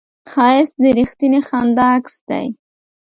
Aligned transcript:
ښایست 0.31 0.75
د 0.83 0.85
رښتینې 0.97 1.39
خندا 1.47 1.87
عکس 1.97 2.15
دی 2.29 2.47